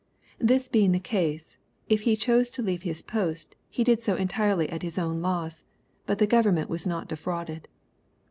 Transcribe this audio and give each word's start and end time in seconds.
This 0.39 0.67
being 0.67 0.93
the 0.93 0.99
case, 0.99 1.57
if 1.87 2.01
he 2.09 2.15
chose 2.17 2.49
to 2.57 2.63
leave 2.63 2.81
his 2.81 3.03
post, 3.03 3.55
he 3.69 3.83
did 3.83 4.01
so 4.01 4.15
entirely 4.15 4.67
at 4.71 4.81
his 4.81 4.97
own 4.97 5.21
loss, 5.21 5.63
but 6.07 6.17
the 6.17 6.25
government 6.25 6.71
was 6.71 6.87
not 6.87 7.07
defrauded. 7.07 7.67